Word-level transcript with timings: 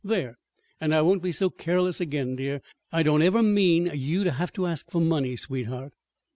"There! 0.03 0.39
And 0.79 0.95
I 0.95 1.03
won't 1.03 1.21
be 1.21 1.31
so 1.31 1.51
careless 1.51 2.01
again, 2.01 2.35
dear. 2.35 2.63
I 2.91 3.03
don't 3.03 3.21
ever 3.21 3.43
mean 3.43 3.91
you 3.93 4.23
to 4.23 4.31
have 4.31 4.51
to 4.53 4.65
ask 4.65 4.89
for 4.89 4.99
money, 4.99 5.35
sweetheart." 5.35 5.93